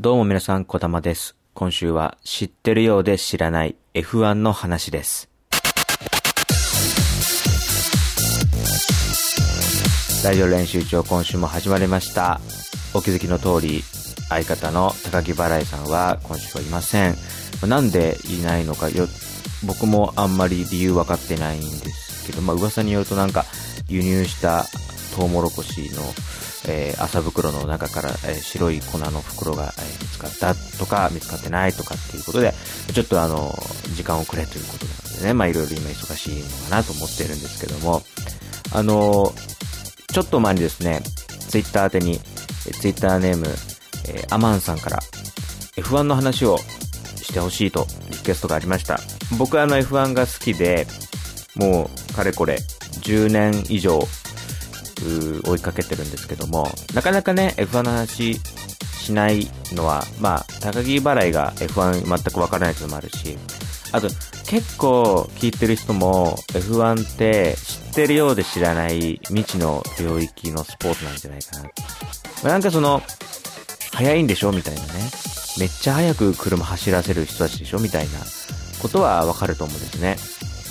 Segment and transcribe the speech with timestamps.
[0.00, 1.34] どうも皆さん、こたまです。
[1.54, 5.28] 今週は知ってるようで知らない F1 の話です。
[10.24, 12.40] ラジオ練習長今週も始まりました。
[12.94, 13.82] お気づきの通り、
[14.28, 17.16] 相方の高木払いさんは今週はいません。
[17.66, 19.08] なんでいないのかよ、
[19.66, 23.46] 僕もあんまり理由分かってないんですけど、まあ噂によるとなんか
[23.88, 24.64] 輸入した
[25.16, 26.02] トウモロコシの、
[26.66, 32.52] えー麻袋の中から、えー白い粉の袋が、えー見つかったとか、見つかってないとかっていうことで、
[32.92, 33.54] ちょっとあの、
[33.94, 38.02] 時間をくれということなのでね、まあいろいろ今忙しいのかなと思ってるんですけども、
[38.72, 39.32] あの、
[40.12, 41.02] ちょっと前にですね、
[41.48, 42.20] ツイッター宛てに、
[42.66, 43.46] えツイッターネーム、
[44.08, 44.98] えーアマンさんから
[45.76, 48.98] F1 の話をしてほしいとリクエストがありました。
[49.38, 50.86] 僕はあの F1 が好きで、
[51.56, 52.56] もうかれこれ
[53.02, 53.98] 10年以上
[55.48, 58.40] 追いかけてるんですけども、なかなかね、F1 の話
[59.08, 63.38] しないのは、まあ、高木払いが F1 全くわからないっていうのもあるし、
[63.92, 64.08] あと、
[64.46, 71.62] 結構聞いてる人も F1 って知ってるようで知らない未知の領域のスポーツなんじゃないかな。
[71.62, 71.70] ま
[72.44, 73.02] あ、なんかその、
[73.92, 74.88] 速いんでしょみたいなね。
[75.58, 78.20] めっちゃ速く車走らせる人たちでしょみたいな
[78.80, 80.16] ことはわかると思うんですね。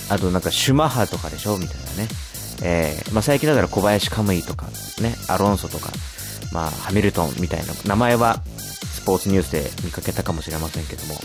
[0.09, 2.07] あとなんかシュマハとかでしょみたいなね。
[2.63, 4.67] えー、まあ最近だったら小林カムイとか、
[5.01, 5.91] ね、アロンソとか、
[6.51, 11.15] まあハミルトンみたいな、名前はスポーツニュースで見かけたかもしれませんけども、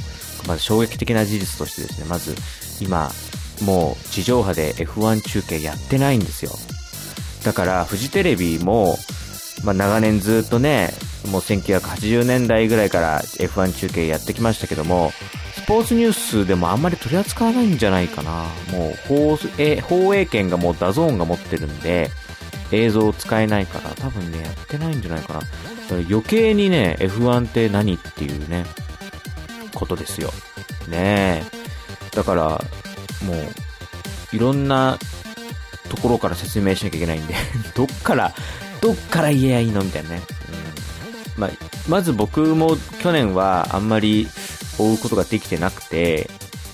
[0.47, 2.35] まず衝撃的な事実としてですね、まず
[2.81, 3.11] 今、
[3.63, 6.53] もう地上波で F1 中継やってないんですよ。
[7.45, 8.97] だからフジテレビも、
[9.65, 10.93] まあ長年ずっとね、
[11.31, 15.13] もう1980年代ぐらいから F1 中継やってきましたけども、
[15.63, 18.49] スポーツニュースでもあんまり取り扱わないんじゃないかな。
[18.73, 22.11] もう放映、放映権がもう DAZN が持ってるんで、
[22.73, 25.41] 映像を使えないから、多分ね、やってないんじゃないかな。
[25.41, 25.51] だか
[25.91, 28.65] ら余計にね、F1 って何っていうね、
[29.73, 30.31] ことですよ。
[30.89, 31.45] ねえ。
[32.17, 32.43] だから、
[33.25, 34.99] もう、いろんな
[35.89, 37.35] ところから説明しなきゃいけないんで、
[37.77, 38.35] どっから、
[38.81, 40.23] どっから言えばいいのみたいなね。
[41.37, 41.51] うんまあ、
[41.89, 44.29] まず僕も去年はあんまり
[44.79, 46.29] 追うことができてなくて、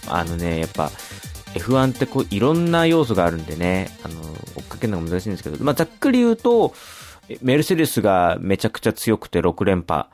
[0.09, 0.91] あのね、やっぱ
[1.55, 4.21] F1 ってこういろんな要素があるんでね、あの、
[4.57, 6.75] 追っかけるのが難しいんですけど、まあ、ざっくり言うと、
[7.43, 10.07] メルセデスがめちゃくちゃ強くて6連覇。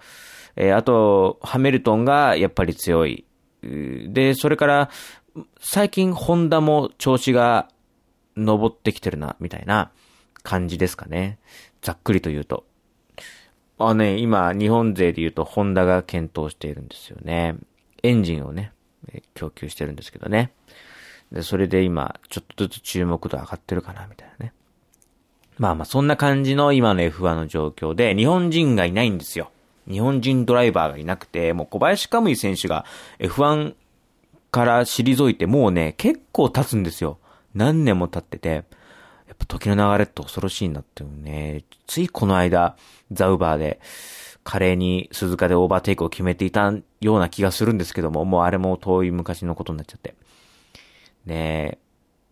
[0.56, 3.24] えーあと、ハミルトンがやっぱり強い。
[3.62, 4.90] で、それから、
[5.60, 7.68] 最近ホンダも調子が
[8.36, 9.90] 登ってきてるな、みたいな
[10.42, 11.38] 感じですかね。
[11.82, 12.64] ざっくりと言うと。
[13.78, 17.56] あね、今、日本勢で言うと、ホンダが検討しているんですよね。
[18.04, 18.72] エンジンをね、
[19.34, 20.52] 供給してるんですけどね。
[21.32, 24.52] で、それで今、ちょっとずつ注目度上がってるかな、みたいなね。
[25.56, 29.50] まあまあ、そんな感じの今の F1 の状況で、日本人がいないんですよ。
[29.90, 32.84] 日本人ドライバーがいなくて、もう小林カムイ選手が
[33.18, 33.74] F1
[34.50, 37.18] から退いて、もうね、結構経つんですよ。
[37.54, 38.60] 何年も経ってて、や
[39.32, 42.76] っぱ時の流れって恐ろしいなってね、ついこの間、
[43.12, 43.80] ザウバーで、
[44.44, 50.14] 華麗に鈴鹿でオーバーテイクを決めていたような気がするんですけども、もうあれも遠い昔のことになっちゃって。
[51.26, 51.34] ね
[51.74, 51.78] え。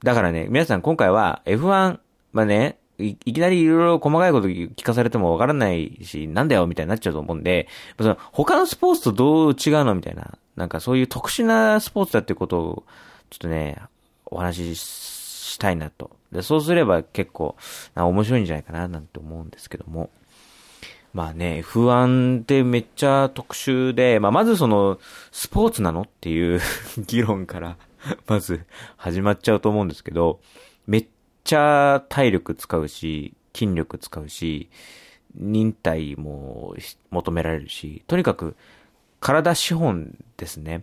[0.04, 1.98] だからね、皆さん今回は F1、
[2.32, 7.66] まあね、いきなりいろいろ細かいこと聞かされてもわからないし、なんだよみたいになっちゃうと思うんで、
[7.98, 12.84] その他のスポーツとどう違うのみたいな、なんかそういう特殊なスポーツだってことを、
[13.30, 13.80] ちょっとね、
[14.26, 16.10] お話ししたいなと。
[16.30, 17.56] で、そうすれば結構、
[17.96, 20.10] 面白いんじゃないかななんて思うんですけども。
[21.12, 24.98] まあね、F1 ってめっちゃ特殊で、まあまずその、
[25.30, 26.60] スポーツなのっていう
[27.06, 27.76] 議論から、
[28.26, 28.64] まず
[28.96, 30.40] 始まっちゃうと思うんですけど、
[30.86, 31.06] めっ
[31.44, 34.70] ちゃ体力使うし、筋力使うし、
[35.34, 36.74] 忍耐も
[37.10, 38.56] 求められるし、とにかく
[39.20, 40.82] 体資本ですね。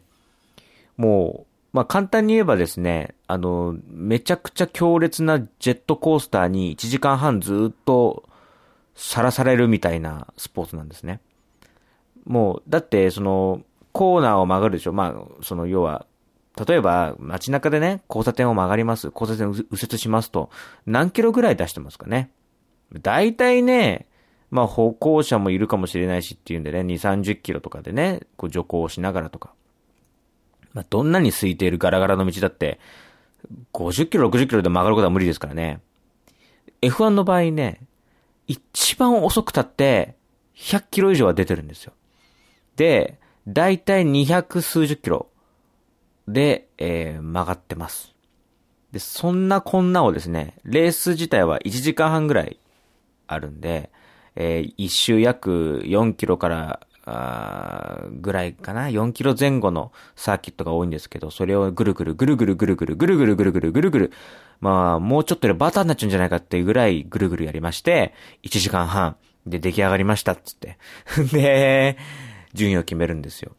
[0.96, 8.28] もう、まあ簡単に言えばですね、あの、めちゃくちゃ強烈なジェットコースターに1時間半ずっと
[9.01, 11.21] さらされるみたいなスポーツなんですね。
[12.25, 13.61] もう、だって、その、
[13.93, 14.91] コーナーを曲がるでしょ。
[14.91, 16.05] まあ、その、要は、
[16.67, 19.09] 例えば、街中でね、交差点を曲がります。
[19.13, 20.49] 交差点を右折しますと、
[20.85, 22.29] 何キロぐらい出してますかね。
[23.01, 24.05] 大体ね、
[24.51, 29.53] まあ歩行者もいるかもしれないしっていうんでね、2、30キロとかでね、こう徐行しながらとか。
[30.73, 32.79] まあどんなに空いているガラガラの道だって、
[33.73, 35.79] 50キロ、60キロで曲がることは無理ですからね。
[36.81, 37.79] F1 の場合ね、
[38.49, 40.16] 一番遅くたって、
[40.55, 41.93] 100キロ以上は出てるんですよ。
[42.75, 45.29] で、だいたい200数十キロ
[46.28, 48.16] で、えー曲がってます。
[48.91, 52.59] で、そんなこんなをですね、レース自体は1時間半ぐらい
[53.28, 53.91] あるんで、
[54.35, 64.11] えー一周約4キロからあぐらいかな ?4 キロ前後のサーキットが多いんですけど、それをぐるぐるぐるぐるぐるぐるぐるぐるぐるぐるぐるぐる
[64.61, 68.14] まあ、もうちょっとでバターになっちゃうんじゃないかっていうぐらいぐるぐるやりまして、
[68.44, 69.16] 1時間半
[69.46, 70.78] で出来上がりましたっつって。
[71.32, 71.97] で、
[72.53, 73.53] 順位を決めるんですよ。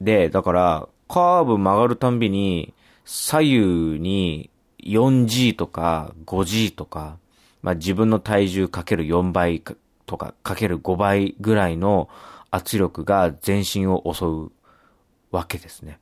[0.00, 2.72] で、だから、カーブ曲がるたんびに、
[3.04, 3.58] 左右
[4.00, 4.50] に
[4.84, 7.18] 4G とか 5G とか、
[7.62, 9.62] まあ自分の体重かける4倍
[10.06, 12.08] とかかける5倍ぐらいの
[12.50, 14.52] 圧力が全身を襲う
[15.30, 15.98] わけですね。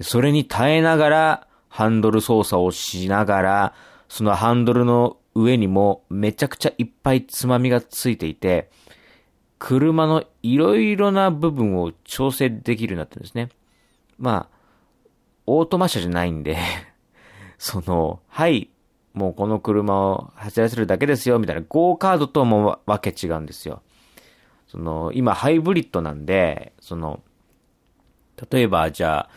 [0.00, 3.74] それに耐えながら、ハンドル操作をしながら、
[4.06, 8.70] そのハンドルの上にもめちゃくちゃいっぱいつまみがついていて、
[9.58, 13.48] 車のいろいろな部分を調整できるようになってるんですね。
[14.18, 14.56] まあ、
[15.46, 16.58] オートマ車じゃないんで
[17.56, 18.68] その、はい、
[19.14, 23.80] もうこの車を走らせるだけですよ、みたいな、ゴーカードともわけ違うんですよ。
[24.68, 27.22] その、今ハイブリッドなんで、その、
[28.50, 29.30] 例えばじゃあ、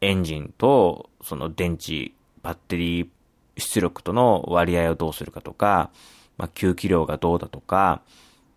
[0.00, 2.12] エンジンと、その電池、
[2.42, 3.08] バッテリー
[3.56, 5.90] 出力との割合をどうするかとか、
[6.36, 8.02] まあ、吸気量がどうだとか、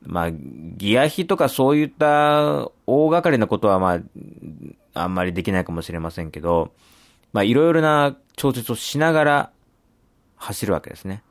[0.04, 4.00] まあ、ギア比とかそういった大掛かりなことはまあ、
[4.94, 6.72] あんまりできないかもしれませんけど、
[7.34, 9.52] まあ、いろいろな調節をしながら
[10.36, 11.24] 走るわけですね。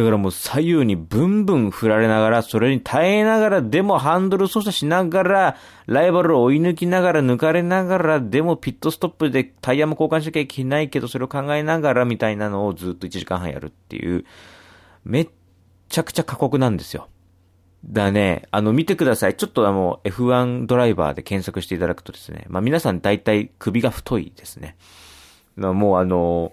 [0.00, 5.56] だからもう左右にブンブン振られながら、それに耐えながら、でもハンドル操作しながら、
[5.86, 14.24] ライバルを追い抜きながら、抜かれながら、でもピットストップでタイヤも交換しなきゃいけないけど、それを考えながらみたいなのをずっと1時間半やるっていう、
[15.04, 15.28] めっ
[15.90, 17.08] ちゃくちゃ過酷なんですよ。
[17.84, 19.36] だね、あの見てください。
[19.36, 24.76] ちょっとあの F1 ドライバーで検索していただくとですね、まあ皆さん大体首が太いですね。
[25.56, 26.52] もうあの、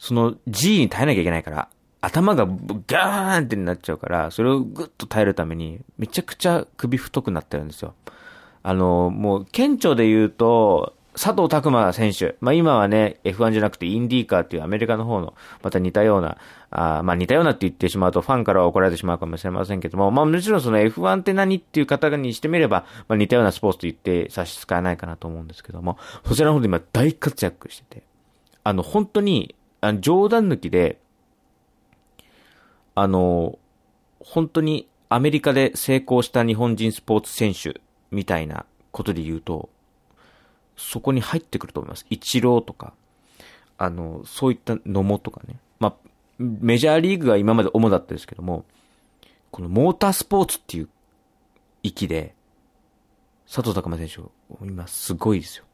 [0.00, 1.68] その G に耐えなきゃいけないから、
[2.00, 2.48] 頭が
[2.86, 7.94] ガーンってなっちゃうから、それをぐっと耐えるために、めちゃくちゃ首太くなってるんですよ。
[8.62, 12.36] あの、もう、顕著で言うと、佐藤拓馬選手。
[12.40, 16.38] まあ、今はね、F1 じゃなくてインディーカーっていうアメリカの方の、また似たような、
[16.70, 28.02] あまあ、似たようなって言ってしまうとファンからは怒られてしまうかもしれませんけども、まあ、もちろんその F1 って何っていう方にしてみれば、まあ、似たようなスポーツと言って差し支えないかなと思うんですけども、そちらの方で今大活躍してて、
[28.62, 31.00] あの、本当に、あの冗談抜きで、
[32.94, 33.58] あの、
[34.18, 37.80] 本当にアメリカで成功した日本人スポーツ選手
[38.10, 39.70] みたいなことで言うと、
[40.76, 42.06] そこに入ってくると思います。
[42.10, 42.94] イチローとか、
[43.78, 45.58] あの、そういった野茂とかね。
[45.78, 45.94] まあ、
[46.38, 48.64] メジャーリーグが今まで主だったですけども、
[49.50, 50.88] このモータースポーツっていう
[51.82, 52.34] 域で、
[53.46, 54.30] 佐藤隆馬選手、
[54.64, 55.64] 今すごいですよ。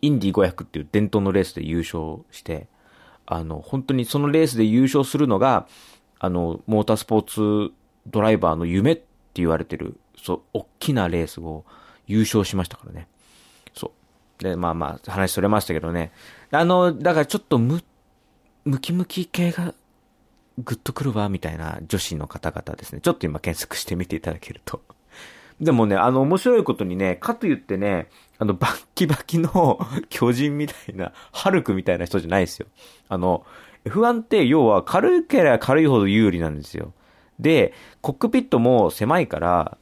[0.00, 2.68] インディ500っていう伝統のレースで優勝して、
[3.26, 5.66] あの、本当にそのレースで優勝するのが、
[6.18, 7.74] あの、モータースポーツ
[8.06, 9.04] ドライバーの夢って
[9.34, 11.64] 言われてる、そう、大きなレースを
[12.06, 13.08] 優勝しましたからね。
[13.74, 13.92] そ
[14.40, 14.42] う。
[14.42, 16.12] で、まあまあ、話それましたけどね。
[16.50, 17.82] あの、だからちょっとム、
[18.64, 19.74] ムキムキ系が
[20.58, 23.00] グッとくるわ、みたいな女子の方々ですね。
[23.00, 24.82] ちょっと今検索してみていただけると。
[25.62, 29.78] でもね、あの、面白いことにね、かと言ってね、あの、バッキバキの
[30.10, 32.66] 巨人みたいな、ハルクみたいな人じゃないですよ。
[33.08, 33.46] あの、
[33.84, 36.92] F1 って要は軽いければ軽いほど有利なんですよ。
[37.38, 39.78] で、コックピットも狭いから、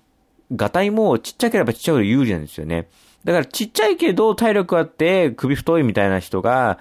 [0.55, 2.89] ガタイもちっちゃければちっちゃいほど有利なんですよね。
[3.25, 6.79] だからちっちゃいけど体力あって首太いみたいな人が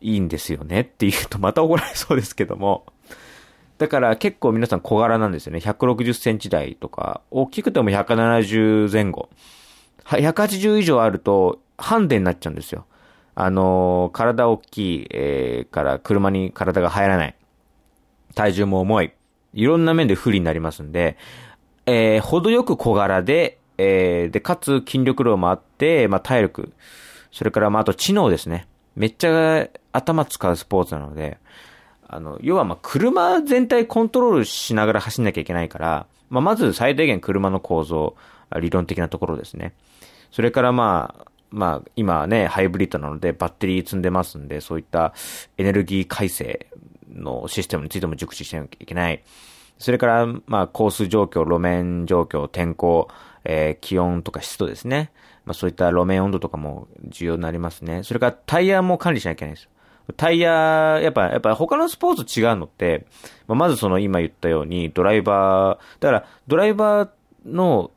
[0.00, 2.86] いいんですよねって言うとまた怒られそうですけども。
[3.78, 5.58] だから結構皆さん小柄なんですよね。
[5.58, 9.28] 160センチ台とか、大きくても170前後。
[10.04, 12.86] 180以上あると、ハンデになっちゃうんですよ。
[13.34, 17.34] あのー、体大きい、えー、から車に体が入らない。
[18.34, 19.12] 体重も重い。
[19.52, 21.18] いろんな面で不利になりますんで、
[21.84, 26.72] えー、程よく小柄で、えー、で、かつ筋力量もあって、まあ、体力。
[27.30, 28.66] それから、まあ、あと知能ですね。
[28.94, 31.38] めっちゃ頭使うスポーツなので、
[32.08, 38.16] あの、要はま、車全体コントロールしながら走んなきゃいけないから、まあ、まず最大限車の構造、
[38.60, 39.74] 理論的なところですね。
[40.30, 45.14] それからまあ、まあ、今ね、ハイブリッドなのでバッテリー積んでますんで、そういった
[45.56, 46.66] エネルギー改正
[47.12, 49.22] のシステムについても熟知しなきゃいけない。
[49.78, 53.08] それから、まあ、コース状況、路面状況、天候、
[53.44, 55.10] えー、気温とか湿度ですね。
[55.44, 58.02] まあ、そういった路面温度とかも重要になりますね。
[58.02, 59.68] それからタイヤも管理しなきゃいけないです。
[60.16, 63.06] タイヤ、やっぱ、やっぱ他のスポーツ違うのって、
[63.48, 67.10] ま、ずその今言ったようにドライバー、だからドライバー
[67.46, 67.90] の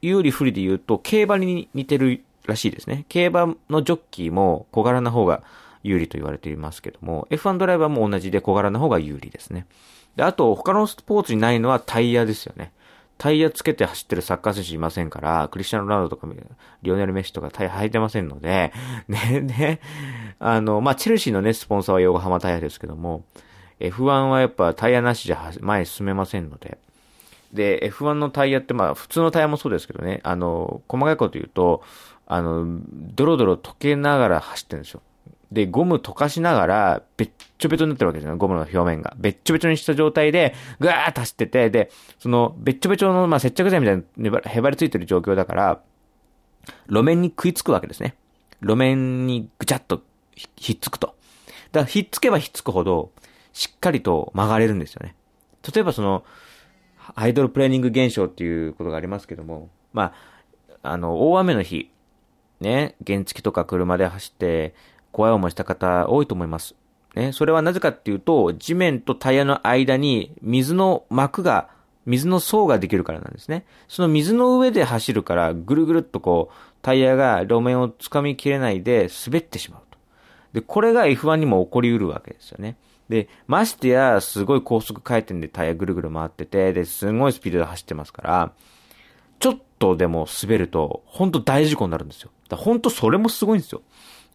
[0.00, 3.04] 有利不利で言うと競馬に似てるらしいですね。
[3.08, 5.42] 競馬のジョッキーも小柄な方が
[5.82, 9.66] 有利と言われていますけども、F1 ドライバーも同じで小柄な方が有利ですね。
[10.16, 12.72] で、あと他のスポーツにないのはタイヤですよね。
[13.20, 16.26] タイヤつけて走ってるサッカー選手いませんから、クリスチャン・ロナウドとか、
[16.80, 18.72] リオネル・メッシとかタイヤ履いてませんので、
[19.08, 19.80] ね、ね、
[20.38, 23.26] あの、まあ、チェルシーのね、スポンサーは横浜タイヤですけども、
[23.78, 26.78] F1 はやっぱタイヤなしじゃ前進めませんので、
[27.52, 31.82] で、F1 のタイヤってまあ普通のタイヤもそうですけどね、あの、細かいこと言うと、
[32.26, 35.02] あの、ドロドロ溶けながら走ってるんですよ。
[35.52, 39.14] で、ゴム溶かしながら、べっちょべちょになってるわけですよ、ゴムの表面が。
[39.18, 45.80] べっちょべちょにした状態で、ぐわーっと走ってて、で、その、べっちょべちょの、まあ、接着剤みたいな、へばりついてる状況だから、
[46.88, 48.16] 路面に食いつくわけですね。
[48.60, 50.02] 路面にぐちゃっと
[50.56, 51.14] ひっつくと。
[51.72, 53.10] だから、ひっつけばひっつくほど、
[53.52, 55.16] しっかりと曲がれるんですよね。
[55.74, 56.24] 例えばその、
[57.14, 60.14] アイドルプレーニング現象っていうことがありますけども、ま
[60.82, 61.90] あ、あの、大雨の日、
[62.60, 64.74] ね、原付とか車で走って、
[65.12, 66.74] 怖い思いした方多いと思います。
[67.14, 71.68] ね、それはなぜかっていうと、地面とタイヤの間に水の膜が、
[72.06, 73.66] 水の層ができるからなんですね。
[73.88, 79.98] その水の上で走るから、ぐるぐるっとこう、タイヤが路面を掴みきれないで滑ってしまうと。
[80.52, 82.76] で、これが F1 にも起こりうるわけですよね。
[83.08, 88.52] で、ましてや、すごい高速回転でタイヤぐるぐる回ってて、で、すごいスピードで走ってますから、
[89.40, 92.30] ちょっとでも滑ると、ほんと大事故になるんですよ。
[92.48, 93.82] だほんとそれもすごいんですよ。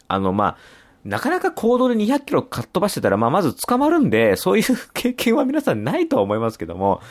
[0.07, 0.57] あの、まあ、
[1.03, 7.01] なかなか行動で200キロかっ飛ばしてたら、まあ、まず捕まるんで、そういう経験は皆さんないとは思いますけども、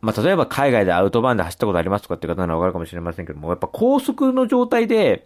[0.00, 5.24] まあ、例えば海外でアウトバーンで走ったことありますとかっていう方ならわかるかもしれませんけども、やっぱ高速の状態で、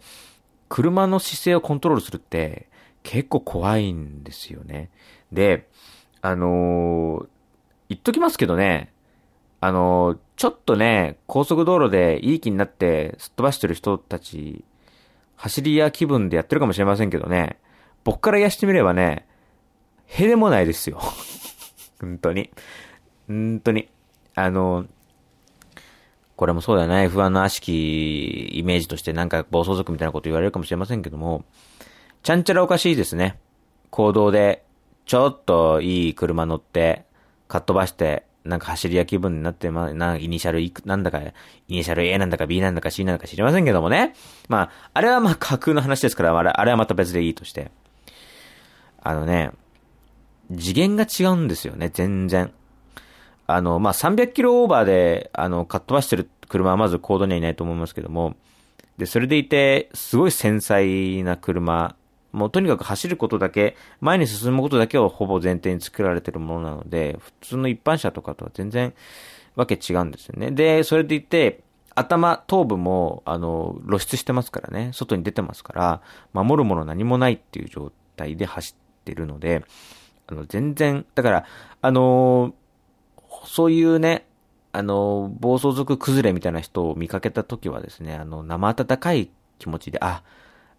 [0.67, 2.69] 車の姿勢をコントロールするって、
[3.03, 4.89] 結構怖いんですよね。
[5.31, 5.69] で、
[6.21, 7.27] あのー、
[7.89, 8.91] 言っときますけどね、
[9.61, 14.65] あのー、ちょっとね、高速道路でいい気になってすっ飛ばしてる人たち、
[15.35, 17.59] 走り屋気分でやってるかもしれませんけどね、
[18.03, 19.27] 僕から言わしてみればね、
[20.07, 20.99] へでもないですよ。
[21.99, 22.51] 本当に。
[23.27, 23.89] 本当に。
[24.35, 24.85] あの、
[26.35, 27.07] これもそうだよね。
[27.07, 31.45] F1 の悪しきイメージとしてなんか暴走族みたいなこと言われるかもしれませんけども、
[32.23, 33.39] ちゃんちゃらおかしいですね。
[33.89, 34.63] 行動で、
[35.05, 37.05] ちょっといい車乗って、
[37.47, 41.33] かっ飛ばして、なんか走り屋気分になって、まあ、な、イニシャルいく、なんだか、イ
[41.67, 44.13] ニシャル A なんだか B なんだか C なんだか知りませんけどもね。
[44.47, 47.71] まあ、あれはまあ架空の話ですから、あれあれはまた別でいいとして。
[49.01, 49.51] あのね、
[50.55, 52.51] 次元が違うんですよね、全然。
[53.47, 58.35] あの、まあ、300キロオーバーで、あの、かっ飛ばしてる車はまずコードにはいないと思いますけども、
[58.97, 61.95] で、それでいて、すごい繊細な車、
[62.35, 68.93] もうとにかく走ることだけ、前に進むことだけをほぼ前提に作られてるものなので、普通の一般車とかとは全然
[69.55, 70.51] わけ違うんですよね。
[70.51, 71.61] で、それでいて、
[71.95, 76.01] 頭、頭部も、あの、露出してますからね、外に出てますから、
[76.33, 79.63] 守るもの何もないっていう状態で走ってるので、
[80.27, 81.45] あの、全然、だから、
[81.81, 82.53] あの、
[83.45, 84.25] そういうね、
[84.73, 90.21] あの、暴走族崩れみたいな人を見かけた時はですね、あの、生温かい気持ちで、あ、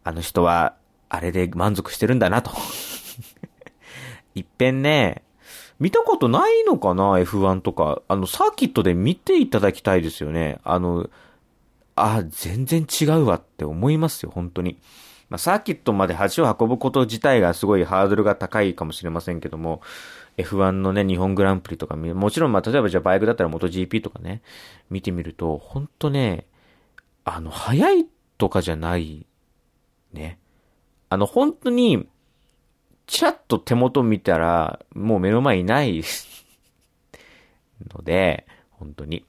[0.04, 0.74] あの人は、
[1.08, 2.50] あれで満足してるんだなと。
[4.34, 5.22] いっぺんね、
[5.78, 8.02] 見たことないのかな ?F1 とか。
[8.08, 10.58] あの、サーキットで見ていただきたいですよね。
[10.64, 11.08] あの、
[11.94, 14.78] あ、全然違うわって思いますよ、本当に。
[15.28, 19.82] まあ、サーキットまで橋を運ぶこと自体がすごいハードルが高いかもしれませんけども、
[20.36, 24.42] F1 のね、日本グランプリとかもちろん、まあ、例えばじゃあバイクだったら MotoGP とかね、
[24.90, 26.46] 見てみると、ほんとね、
[27.24, 28.06] あの、速い
[28.38, 29.26] とかじゃない、
[30.12, 30.38] ね。
[31.08, 32.08] あの、本当に、
[33.06, 36.02] ちらっと手元見たら、もう目の前いない
[37.94, 39.24] ので、本当に。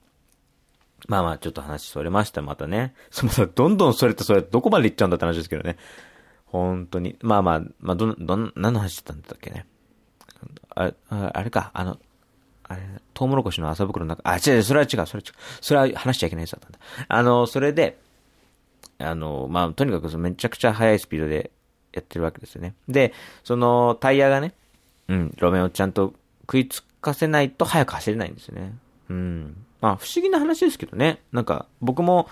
[1.06, 2.94] まあまあ、ちょっと話それました、またね。
[3.10, 5.76] そのどんどんそれってそれどこまで行っちゃうんだって話ですけどね。
[6.46, 7.16] 本当に。
[7.20, 9.66] まあまあ、まあ、ど、どん、何の話してたんだっけね。
[10.74, 11.98] あ、ああれか、あの、
[12.64, 12.82] あれ、
[13.14, 15.34] トウモロコシの麻袋の中、あ、違う、それは違う、それは違う。
[15.60, 16.78] それは話しちゃいけないやつだったんだ。
[17.08, 17.98] あの、それで、
[18.98, 21.50] あの、まあ、とにかくめちゃくちゃ速いスピードで
[21.98, 22.74] やってるわけですよね。
[22.88, 23.12] で、
[23.44, 24.54] そのタイヤがね、
[25.08, 28.74] うん、路面をちゃんと食いつかせないと速く走れないんですよね。
[29.10, 29.56] うん。
[29.80, 31.20] まあ、不思議な話ですけどね。
[31.32, 32.28] なんか、僕も、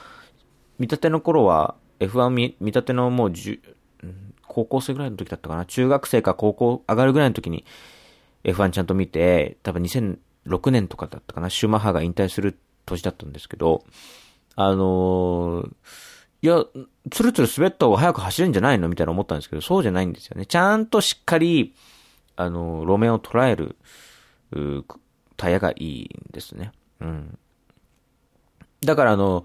[0.79, 3.61] 見立ての頃は、F1 見見立てのもう10、
[4.43, 5.65] 高校生ぐらいの時だったかな。
[5.65, 7.65] 中学生か高校上がるぐらいの時に
[8.45, 11.51] F1 ちゃんと見て、多分2006年とかだったかな。
[11.51, 13.85] シューマッハが引退する年だったんですけど、
[14.55, 15.71] あのー、
[16.43, 16.65] いや、
[17.11, 18.89] つるつる滑った方が早く走るんじゃないの？
[18.89, 20.47] みたいな思ったんですけど、そうじゃないんですよね。
[20.47, 21.75] ちゃんとしっかり、
[22.37, 23.77] あの、路面を捉える、
[25.37, 26.73] タイヤがいいんですね。
[27.01, 27.39] うん。
[28.83, 29.45] だからあの、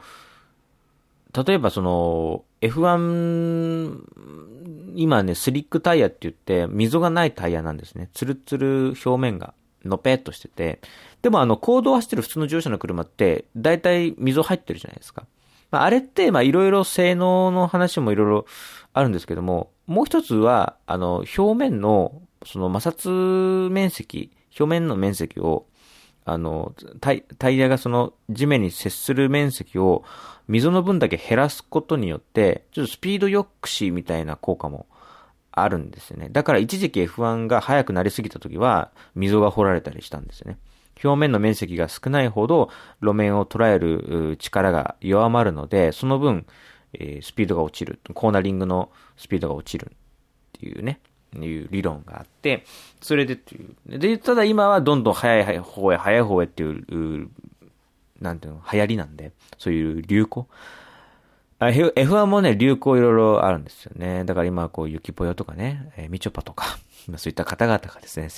[1.46, 4.02] 例えばその、F1、
[4.96, 8.10] 今ね、スリックタイヤって言って、溝がないタイヤなんですね。
[8.14, 9.54] ツルツル表面が。
[9.84, 10.80] のぺっとしてて、
[11.24, 15.26] でもあの、行動を走ってる普通の乗用車の車って、大体溝入ってるじゃないですか。
[15.72, 18.46] まあ、あれって、まあ、いろいろ性能の話もいろいろ
[18.94, 25.66] あるんですけども、もう一つは、あの、表面の、その摩擦面積、表面の面積を、
[26.26, 30.04] あの、タイタイヤがその地面に接する面積を
[30.48, 34.86] 溝の分だけ減らすことによって、ちょっとスピード抑止みたいな効果も
[35.52, 36.30] あるんですよね。
[36.30, 40.58] だから一時期 F1 が速くなりすぎた時は、溝が掘られたりしたんですよね。
[41.04, 42.70] 表面の面積が少ないほど
[43.02, 46.46] 路面を捉える力が弱まるので、その分、
[46.94, 48.00] えー、スピードが落ちる。
[48.14, 51.00] コーナリングのスピードが落ちるっていうね、
[51.36, 52.66] いう理論があって、
[53.02, 54.00] それでっていう。
[54.00, 57.30] で、ただ今はどんどん速い方へ速い方へっていう、
[58.20, 60.48] なんていうの、流行りなんで、そういう流行。
[61.60, 64.26] F1 もね、流行いろいろあるんですよね。
[64.26, 66.66] だから今、こう、ゆきぽよとかね、えー、みちょぱとか、
[67.18, 68.30] そういった方々がですね、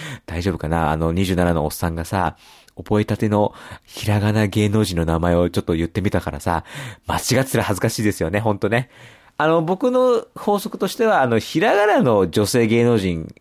[0.26, 0.90] 大丈夫かな？
[0.90, 2.36] あの27のおっさんがさ、
[2.76, 6.64] 覚えたてのひらがな芸能人の名前をちょっと言ってみたからさ、
[7.06, 8.90] 間違ってたら恥ずかしいですよね、ほんとね。
[9.38, 13.34] あの、僕の法則としては、あの、ひらがなの女性芸能人、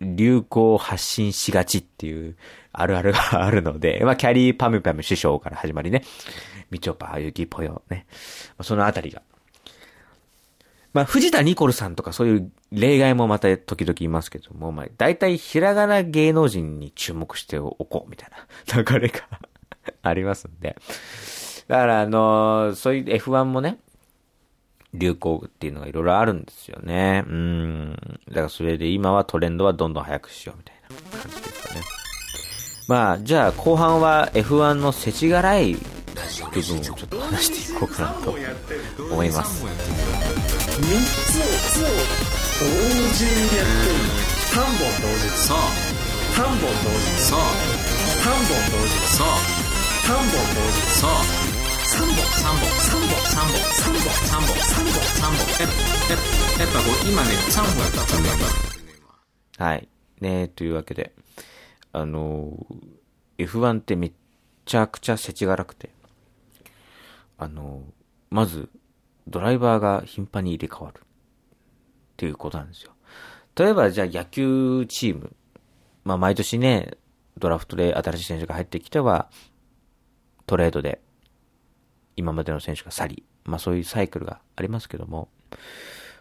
[0.00, 2.36] 流行発信しがちっていう
[2.72, 6.04] あるあるがあるので、まあ、キャリーパムパム師匠から始まりね、
[6.70, 8.06] みちょぱ、ゆきぽよね、
[8.62, 9.20] そのあたりが
[10.92, 18.30] まあ、藤田ニコルさんとかそういう例外もまた時々いますけども、まあ、大体ひらがな芸能人に注目しておこうみたい
[18.74, 19.20] な 流れが
[20.02, 20.76] ありますんで。
[21.68, 23.78] だから、あのー、そういう F1 もね、
[24.92, 27.22] 流行っていうのがいろいろあるんですよね。
[27.26, 27.96] うん。
[28.28, 30.76] だからそれで今はトレンドはどんどん早くしようみたい
[31.12, 31.80] な感じですかね。
[32.88, 38.34] まあ、じゃあ後半は F1 の世知辛い部分をちょっと話していこうかなと
[39.12, 39.64] 思います。
[40.80, 41.92] 3つを
[42.58, 42.64] 同
[43.12, 44.00] 時にやってる
[44.48, 45.58] 3本同時そう
[46.32, 47.40] 3本同時そう
[48.20, 49.28] 3本同時そう
[50.08, 51.10] 3本同時そう
[51.90, 55.68] 3本3本3本3本3本3本3本3本や
[56.58, 58.38] やっぱこう今ね3本やったら3本やっ
[59.58, 59.88] たはい
[60.20, 61.12] ねというわけで
[61.92, 62.66] あの
[63.38, 64.12] F1 ってめっ
[64.64, 65.90] ちゃくちゃ世知辛くて
[67.38, 67.82] あの
[68.30, 68.68] まず
[69.30, 71.00] ドライバーが頻繁に入れ替わる。
[71.00, 71.02] っ
[72.16, 72.92] ていうことなんですよ。
[73.56, 75.34] 例えば、じゃあ野球チーム。
[76.04, 76.98] まあ、毎年ね、
[77.38, 79.30] ドラフトで新しい選手が入ってきては、
[80.46, 81.00] トレードで、
[82.16, 85.28] 今までの選手が去り、まあそういうサイクルがありますけども、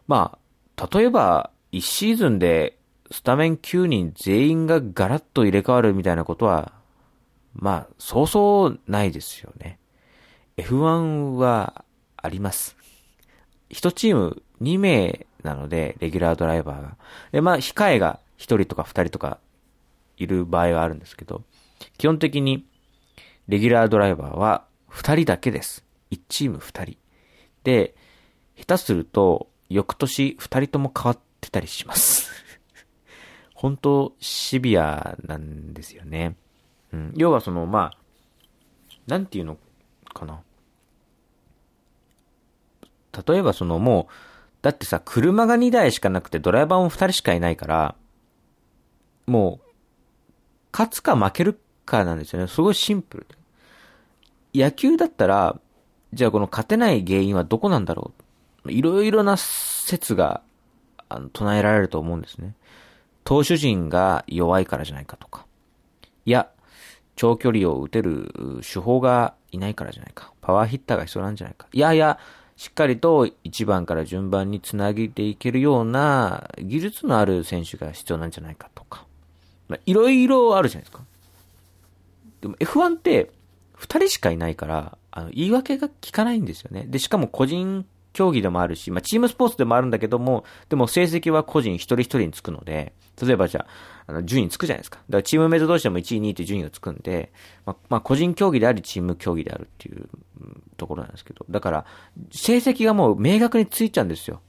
[0.07, 0.37] ま
[0.77, 2.79] あ、例えば、1シーズンで
[3.11, 6.73] スタメン9人全員がガラッと入れ替わるみたいなことは、
[7.53, 9.79] まあ、そうそうないですよね。
[10.57, 11.83] F1 は
[12.17, 12.78] あります。
[13.71, 16.97] 1チーム2名なので、レギュラードライバーが。
[17.31, 19.39] で、まあ、控えが1人とか2人とか
[20.17, 21.43] いる場合があるんですけど、
[21.97, 22.65] 基本的に、
[23.47, 25.83] レギュラードライバーは2人だけです。
[26.11, 26.97] 1チーム2人。
[27.63, 27.95] で、
[28.57, 32.29] 下手すると、翌年2人とも変わってたりします。
[33.53, 36.35] 本当、シビアなんですよね。
[36.91, 37.13] うん。
[37.15, 37.97] 要はその、まあ、
[39.07, 39.57] なんていうの
[40.13, 40.41] かな。
[43.25, 44.13] 例えばそのもう、
[44.61, 47.95] だってさ、車が2台しかなくてドライバーも2人しかいないから、
[49.25, 49.69] もう、
[50.71, 52.47] 勝つか負けるかなんですよね。
[52.47, 53.27] すごいシンプル。
[54.53, 55.59] 野球だったら、
[56.13, 58.13] じゃあこの勝てない原因はどこなんだろ
[58.65, 60.41] ういろいろな説が、
[61.07, 62.55] あの、唱えられると思うんですね。
[63.23, 65.45] 投手陣が弱いからじゃないかとか。
[66.25, 66.49] いや、
[67.15, 70.33] 長距離を打てる手法がいないからじゃないか。
[70.41, 71.67] パワーヒッターが必要なんじゃないか。
[71.71, 72.19] いやいや、
[72.59, 79.05] しっかりと1番から順番につなげていけるような技術のある選手が必要なんじゃないかとか。
[79.69, 81.05] まあ、いろいろあるじゃないですか。
[82.41, 83.31] でも F1 って
[83.77, 86.83] 2人しかいないから、あの、言い訳が効かないんですよね。
[86.85, 93.65] で、しかも個人競技でもあるし、まあ、チームスポーツでもあるんだけども、でも成績は個人一人一人につくので、例えばじゃ
[94.07, 94.97] あ、あの、順位つくじゃないですか。
[95.09, 97.31] だからチームメイト同士でも1位、2位って順位がつくんで、
[97.65, 100.09] まあ、まあ、個人競技であり、チーム競技であるっていう
[100.77, 101.85] ところなんですけど、だから、
[102.31, 104.41] 成績がもう明確についちゃうんですよ。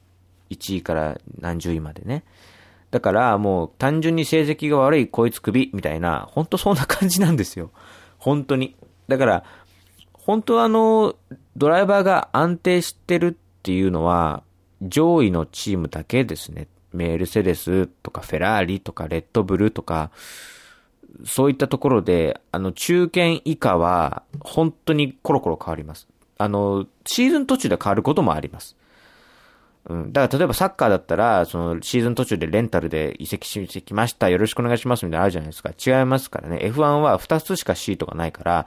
[0.51, 2.25] 1位から何十位までね。
[2.91, 7.71] だからもう単純に成績が悪いこいつ首みたいな、本当そんな感じなんですよ。
[8.19, 8.77] 本当に。
[9.09, 9.45] だから、
[10.13, 11.17] 本当はあの、
[11.57, 14.43] ドライバーが安定してるっていうのは、
[14.83, 16.69] 上位のチームだけですね。
[16.93, 20.11] メルセデスとかフェラーリとかレッドブルとか、
[21.25, 26.09] そういったところで、あの、中堅以下は、本当にコロコロ変わります。
[26.39, 28.77] あの、シーズン途中で変わることもあります。
[29.89, 30.13] うん。
[30.13, 34.29] だから例えばサッカーだったら、そのシーズン途中でレンタルで移籍してきました。
[34.29, 35.71] よろしくお願いしますみたいなのあるじゃないですか。
[35.71, 36.59] 違いますからね。
[36.63, 38.67] F1 は2つしかシートがないから、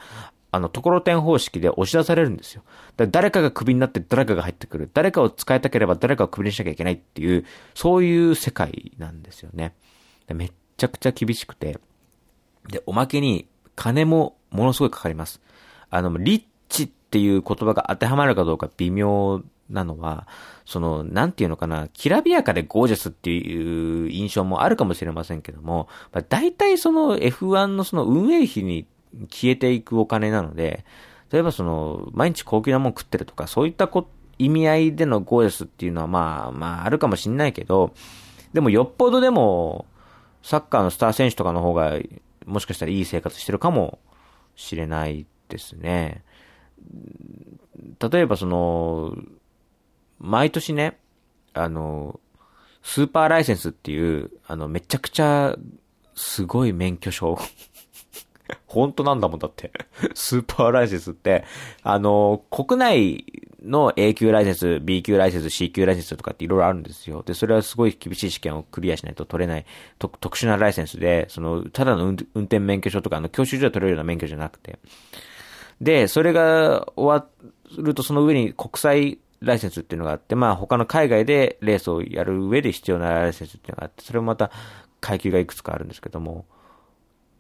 [0.54, 2.62] あの、ところてん方式で押し出されるんですよ。
[2.96, 4.88] 誰かがクビになって誰かが入ってくる。
[4.94, 9.74] 誰かを使いたければ誰かをクビにしなきゃいけないっていう、そういう世界なんですよね。
[10.32, 11.80] めっちゃくちゃ厳しくて。
[12.70, 15.42] で、おまけに、金もものすごいかかります。
[15.90, 20.28] あの、リッチっていう言葉が当てはまるかどうか微妙なのは、
[20.66, 28.86] その、なんていうのかな、きらびやかでゴージャスっていう印象もあるかもしれませんけども、まあ、大体その F1 のその運営費に
[29.30, 30.86] 消えていくお金なので、
[31.32, 37.94] 例えばその、毎日高級なもん食ってるとか、そういったこ意味合いでのゴージャスっていうのはまあ、まああるかもしんないけど、
[38.54, 39.86] でもよっぽどでも、
[40.42, 41.98] サッカーのスター選手とかの方が、
[42.46, 44.00] もしかしたらいい生活してるかも
[44.56, 46.24] しれないですね。
[48.00, 49.16] 例えばその、
[50.20, 51.00] 毎年ね、
[51.54, 52.20] あの、
[52.82, 55.56] スーパーライセンスっていう、あの、めちゃくちゃ、
[56.16, 57.38] すごい免許証。
[58.68, 59.72] 本当なんだもんだって。
[60.14, 61.44] スーパーライセンスって、
[61.82, 63.26] あの、国内
[63.64, 67.24] の A 級ライセンス、B 級ライセンス、C 級ライセンスとかっていろいろあるんですよ。
[67.26, 69.66] で、それはすごい厳しい試験をクリアしないと取れない
[70.00, 74.80] 特特殊なライセンスで、その、ただの運運転免許証とか、あの、教習所で取れるような免許じゃなくて。
[75.82, 77.28] で、それが終わ
[77.78, 84.52] るとその上に国際ライセンスっていうのがあって、まあ他の海外でレースをやる上で必要なライセンスっていうのがあって、それもまた
[85.02, 86.46] 階級がいくつかあるんですけども、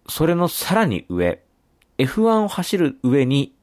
[0.08, 1.42] それのさらに上、
[1.98, 3.54] F1 を走る上に、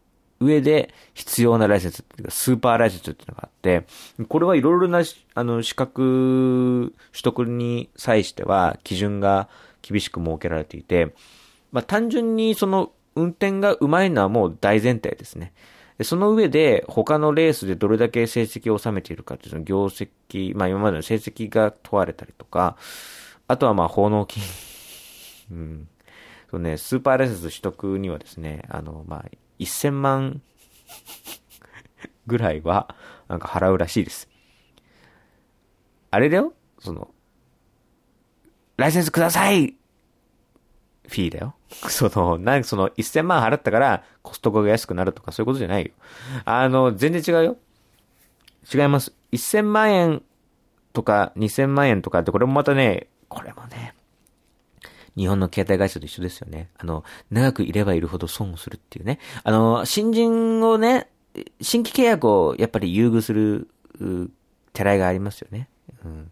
[0.42, 3.86] 上で必要なライセンスっていうか、スーパーライセンスっていうのがあって、
[4.28, 5.02] これはいろいろな、
[5.34, 9.48] あの、資格取得に際しては、基準が
[9.82, 11.14] 厳しく設けられていて、
[11.72, 15.52] まあ単純にその、運転が上手いのはもう大前提ですね。
[16.02, 22.76] その上で、他のレースでどれだけ成績を収めているかっていう、その業績、まあ今までの成績が問われたりとか、
[23.46, 24.42] あとはまあ、奉納金。
[25.50, 25.88] うん。
[26.50, 29.24] そうね、スーパーライセンス取得にはですね、あの、まあ、
[29.60, 30.42] 1000万
[32.26, 32.92] ぐらいは、
[33.28, 34.28] なんか払うらしいです。
[36.10, 37.12] あれだよその、
[38.76, 39.76] ライセンスください
[41.06, 41.54] フィーだよ。
[41.88, 45.92] その、なんかその、1000万払ったから、コストコが安くなるとか、そういうことじゃないよ。
[46.44, 47.58] あの、全然違うよ。
[48.74, 49.14] 違います。
[49.30, 50.22] 1000万円
[50.92, 53.94] とか、2000万円とかって、これもまたね、これもね、
[55.16, 56.68] 日本の携帯会社と一緒ですよね。
[56.78, 59.18] あの、長くいればいるほど損をするっていうね。
[59.44, 61.08] あの、新人をね、
[61.60, 63.68] 新規契約をやっぱり優遇する、
[64.00, 64.30] う
[64.72, 65.68] てらいがありますよね。
[66.04, 66.30] うん。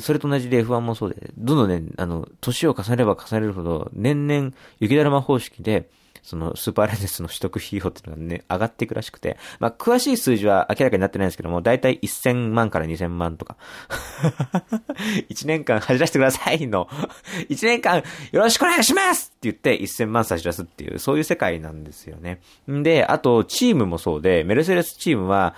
[0.00, 5.88] それと同じで F1 もそうで、どんどんね、あの、年を重ねれば重ねるほど、年々、雪だるま方式で、
[6.26, 13.56] その、スーパーライセンスの取得費用っていうのがね、上がっていくらしくて、まあ、詳しい数字は明らかになってないんですけども、だいたい1000万から2000万とか。
[15.30, 16.88] 1年間走らせてくださいの、
[17.48, 22.40] 1年間よろしくお願いしますって言って1000万差し出すっていう、そういう世界なんですよね。
[22.68, 25.54] んで、あと、チームもそうで、メルセデスチームは、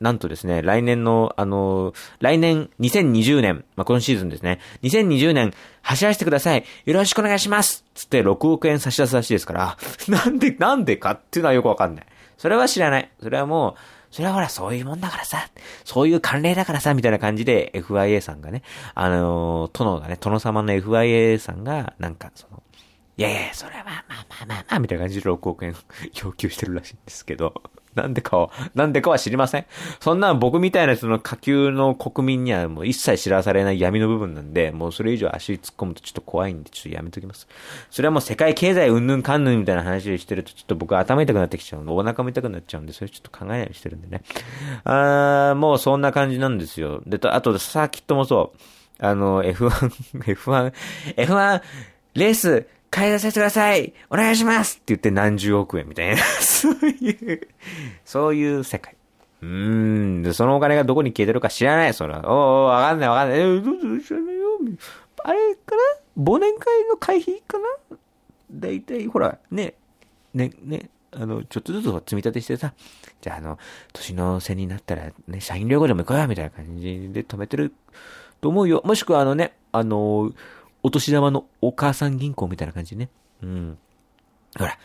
[0.00, 6.64] なんとですね、来年の、あの、来年2020年、まあ、今シーズンですね、2020年走らせてください。
[6.84, 9.76] よろしくお願いしますつって6億円差し出すらしいですから、
[10.08, 12.06] なんで、なんでかっていうのはよくわかんない。
[12.36, 13.10] それは知らない。
[13.22, 13.74] それはもう、
[14.14, 15.48] それはほら、そういうもんだからさ、
[15.84, 18.62] そういう慣例だからさ、みたいな感じで FIA さんがね、
[18.94, 22.62] あの、殿がね、殿様の FIA さんが、なんか、その、
[23.16, 25.74] いやいや、それはまあまあまあまあ、まあ、みたいな感じで6億円
[26.22, 27.54] 要求してるらしいんですけど、
[27.96, 29.66] なんでかは、なんでかは知りません。
[30.00, 37.46] そんな僕みたいなその下級の国民にはもう一切知らされない闇の部分なんで、もうそれ以上足突っ込むとちょっと怖いんで、ちょっとやめときます。
[37.90, 41.96] それはもう世界経済うんぬんかんぬんみたいな話をしてると、ちょっと僕頭痛くなってきちゃうの。
[41.96, 44.22] お腹も痛くなっちゃうんで、それちょっと考えないようにしてるんでね。
[44.84, 47.02] あー、もうそんな感じなんですよ。
[47.06, 48.58] で、とあと、サーキットもそう。
[48.98, 50.72] あの、F1、F1、
[51.16, 51.62] F1、
[52.14, 57.48] レース、買い出させてくださいお願いしますって言って何十億円みたいな、 そういう、
[58.04, 58.94] そういう世界。
[59.42, 60.22] うーん。
[60.22, 62.14] で、そのお金がどこに消えてるか知らない、それ。
[62.14, 63.40] おうおうわかんないわかんない。
[63.40, 64.44] え、どうぞ知らないよ。
[65.24, 65.74] あれか
[66.16, 66.22] な？
[66.22, 67.96] 忘年会の会費かな？
[68.52, 69.74] だいたい、ほら、ね、
[70.32, 72.74] ね、ね、あの、ちょっとずつ積み立てしてさ、
[73.20, 73.58] じゃあ、あの、
[73.92, 77.74] 年の瀬になったら、ね、社員旅行でも行こうよ、みたいな感じで止めてる
[78.40, 78.82] と思うよ。
[78.84, 80.32] もしくは、あのね、あの、
[80.84, 83.08] お年玉のお母さん銀行みたいな感じね。
[83.42, 83.78] うん。
[84.56, 84.78] ほら、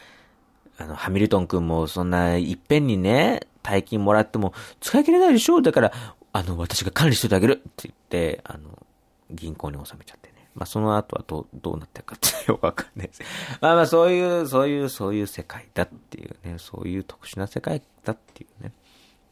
[0.77, 5.91] あの、ハミルトン君もそんないっぺんにね、大金もらっても使い切れないでしょだから、
[6.31, 8.81] あの、私が管理しててあげるって言って、あの、
[9.29, 10.49] 銀行に納めちゃってね。
[10.55, 13.21] まあ、その後はどう、どうなってるかってよくわかんないです。
[13.59, 18.71] まあまあ、そういう、そういう、そういう世界だっていうね、そういう特殊な世界だっていうね、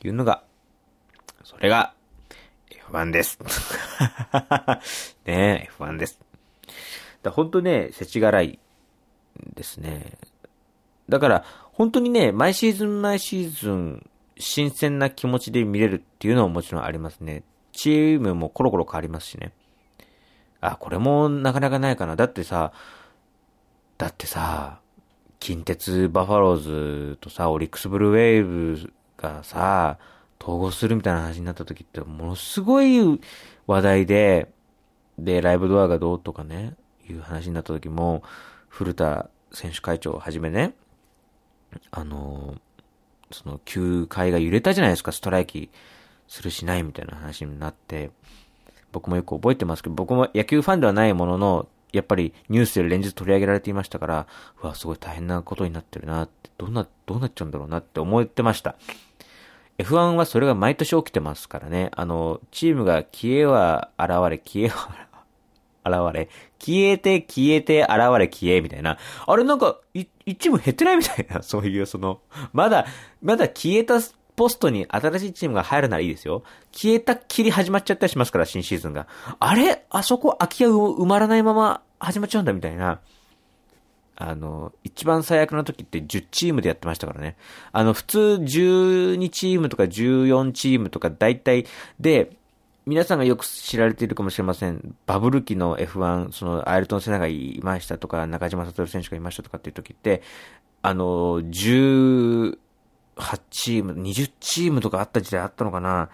[0.03, 0.43] いうのが、
[1.45, 1.93] それが、
[2.89, 3.39] F1 です。
[5.25, 6.26] ねえ、F1 です。
[7.23, 8.59] だ本当ね、世知辛い
[9.55, 10.17] ですね。
[11.09, 17.43] だから、本当にね、毎シーズン毎シーズン、新鮮な気持ちで見れるっていうのはもちろんありますね。
[17.71, 19.51] チームもコロコロ変わりますしね。
[20.61, 22.15] あ、これもなかなかないかな。
[22.15, 22.71] だってさ、
[23.97, 24.79] だってさ、
[25.39, 29.97] 近鉄バファローズとさ、オリックスブルーウェーブがさ、
[30.41, 33.21] 統合するみたいな話になった時ってものすごい
[33.65, 34.51] 話題で、
[35.17, 36.75] で、ライブドアがどうとかね、
[37.11, 38.23] いう話になった時も、
[38.69, 40.73] 古田選手会長をはじめね、
[41.91, 42.55] あの、
[43.31, 45.69] その、球界が揺れたじゃないですか、ストライキ
[46.27, 48.11] するしないみたいな話になって、
[48.91, 54.27] 僕もよく覚えてますけど、僕も野球ファンではないものの、やっぱりニュースで連日取り上げられていましたから、
[54.61, 58.75] うわ、すごい大変なことになってるなって、どんな、どうなっちゃうんだろうなって思ってました。
[59.77, 61.91] F1 はそれが毎年起きてますからね。
[61.95, 65.06] あの、チームが消えは現れ、消えは
[65.87, 68.97] 現れ、消えて、消えて、現れ、消え、みたいな。
[69.25, 72.21] あれなんか、い、一チーム減ってないみたいな、 そういう、その、
[72.53, 72.85] まだ、
[73.21, 73.99] まだ消えた
[74.35, 76.43] ポストに新しいチームが入るならいいですよ。
[76.71, 79.07] 消えたっきり始まっちゃったりしますから、新シーズンが。
[79.39, 79.83] あれ？
[79.89, 82.99] あそこ空き家埋まらないまま始まっちゃうんだ、みたいな。
[84.19, 87.37] あの、一番最悪の時って10チームでやってましたからね。
[87.71, 91.67] あの、普通12チームとか14チームとか大体
[91.99, 92.35] で、
[92.87, 94.95] 皆さんがよく知られているかもしれません。
[95.05, 100.21] バブル期の F1、その、アイルトン・セナがいましたとか、中島悟選手がいましたとかっていう時って、
[100.81, 102.57] あの、18
[103.49, 106.07] チーム、20チームとかあった時代あったのかな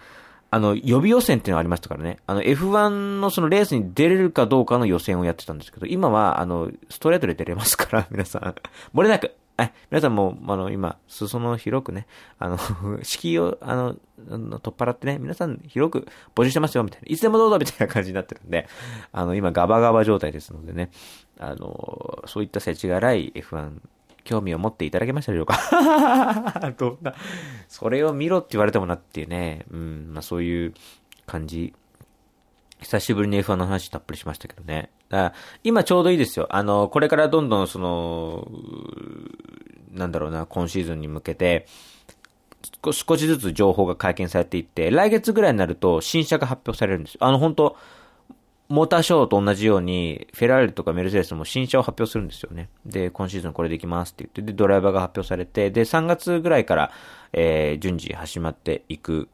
[0.50, 2.18] あの、予備予選っていうのがありましたからね。
[2.26, 8.54] あの、F1 のそのレースに出れるかどうかの予選をやってたんですけど、今は、あの、ストレートで出れますから、皆さん。
[8.92, 9.30] 漏れなく。
[9.56, 9.72] はい。
[9.90, 12.08] 皆さんも、あの、今、裾の広くね、
[12.40, 12.58] あの、
[13.04, 17.06] 敷居を、あの、取っ払ってね、皆さん広く募集してますよ、みたいな。
[17.06, 18.66] いつでもどうぞ、みたいな感じになってるんで、
[19.12, 20.90] あの、今、ガバガバ状態ですのでね、
[21.38, 23.78] あの、そういった世知辛い F1
[24.24, 26.72] 興味を持っていただけましたでしょうか？
[26.76, 27.14] どんな、
[27.68, 30.74] それを見ろって言われてもなっていうね、うん、まあそういう
[31.26, 31.74] 感じ。
[32.80, 34.90] 久しぶりに F1 の話たっぷりしましたけどね。
[35.14, 36.46] だ今ちょうどいいですよ。
[36.50, 38.48] あの、これからどんどんその、
[39.92, 41.66] なんだろうな、今シーズンに向けて、
[42.92, 47.18] 少しずつ情報が解禁されていって、来月ぐらいになると新車が発表されるんですよ。
[47.22, 47.76] あの、本当
[48.68, 52.70] モーターショーと同じように、フェラーリとかメルセデスも新車を発表するんですよね。
[52.86, 56.90] で、今シーズンこれでいきますって言って、で、ドライバーが発表されて、で、3月ぐらいから、
[57.32, 59.28] えー、順次始まっていく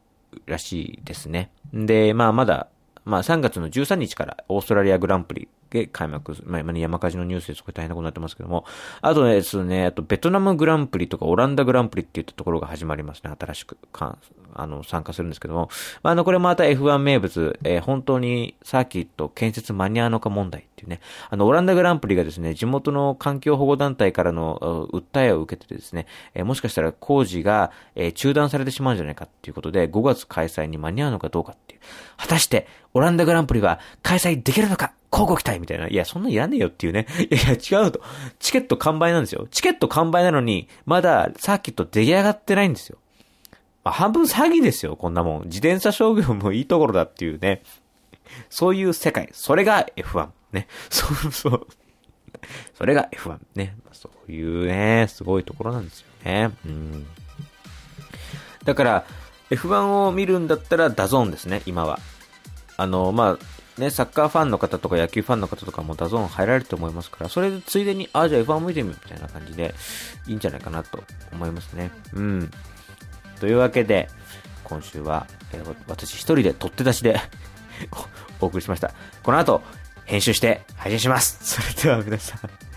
[0.47, 1.53] らしいですね。
[1.73, 2.69] で、まあ、まだ、
[3.05, 8.65] まあ、3月の13日からオーストラリアグランプリで開幕、まあ今ね山火事のニュースですごい大変なことになってますけども、
[9.01, 14.19] あとですね、あとベトナムグランプリとかオランダグランプリっていったところが始まりますね、新しく、か
[14.55, 15.69] あの、参加するんですけども、
[16.03, 31.81] まあ、あの、これまた F1 名物、えー、本当にサーキット建設間に合うのか問題っていうね、あの、オランダグランプリがですね、地元の環境保護団体からの訴えを受けてですね、えー、もしかしたら工事が、えー、中断されてしまうんじゃないかっていうことで、5月開催に間に合うのかどうかっていう。
[32.17, 35.89] 果たして、オランダグランプリは開催できるのか交互期待みたいな。
[35.89, 37.07] いや、そんないらねえよっていうね。
[37.31, 38.01] いやいや、違うと。
[38.39, 39.49] チケット完売なんですよ。
[39.51, 42.99] チケット完売なのに、まだサーキット出来上がってないんですよ。
[43.83, 45.43] まあ、半分詐欺ですよ、こんなもん。
[45.45, 47.63] 自転車商業もいいところだっていうね。
[48.49, 49.29] そういう世界。
[49.33, 50.29] それが F1。
[50.53, 50.69] ね。
[50.91, 51.67] そうそう。
[52.75, 53.39] それが F1。
[53.55, 53.77] ね。
[53.93, 56.51] そういうね、すごいところなんですよね。
[56.65, 57.07] うん。
[58.65, 59.05] だから、
[59.51, 61.99] F1 を見るんだったら DAZN ですね、今は。
[62.77, 69.75] あの、まあ、ね、サッカーファンの方とか野球ファンの方とかも DAZN 入られると思いますから、それでついでに、あ、じゃあ F1 見てみようみたいな感じで、
[70.27, 71.91] いいんじゃないかなと思いますね。
[72.13, 72.51] うん。
[73.41, 74.09] というわけで、
[74.65, 77.21] 今週は、えー、私一人で取って出しで
[78.41, 78.93] お送りしました。
[79.23, 79.63] この後、
[80.05, 81.39] 編集して配信します。
[81.43, 82.70] それでは皆さん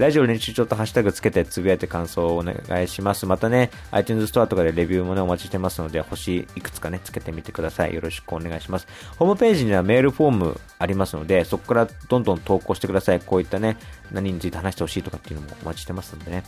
[0.00, 3.26] ラジオ練習ちょっとハッシュタグつけてつぶやいて感想をお願いします。
[3.26, 7.92] またね、iTunes ストアとかでレビューもね、お待ちしてますので、星いくつかね、つけてみてください。
[7.92, 8.88] よろしくお願いします。
[9.18, 13.20] ホームページにはメールフォームありますので、そこからどんどん投稿してください。
[13.20, 13.76] こういったね、
[14.10, 16.44] 何について話してほしいとかっていうのもお待ちしてますのでね。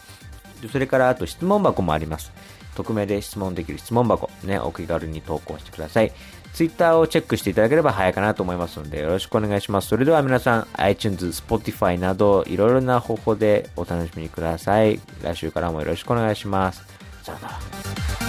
[0.72, 2.32] それから、あと質問箱もあります。
[2.74, 6.12] 匿名で質問できる質問箱、ね、お気軽に投稿してください。
[6.52, 9.88] ツイッターをチェックしていただければ早いかなと思いますので、よろしくお願いします。
[9.88, 15.00] それでは皆さん、iTunes、Spotify など、いろいろな方法でお楽しみください。
[15.22, 16.84] 来週からもよろしくお願いします。
[17.22, 18.21] さよなら。